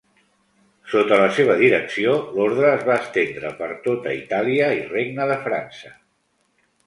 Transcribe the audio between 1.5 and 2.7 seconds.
direcció, l'orde